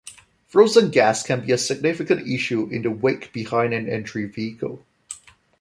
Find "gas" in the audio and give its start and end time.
0.89-1.21